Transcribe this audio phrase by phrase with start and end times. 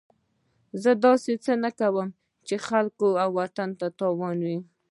[0.83, 2.07] زه داسې څه نه کوم
[2.47, 4.59] چې د خپلو خلکو او وطن په تاوان وي.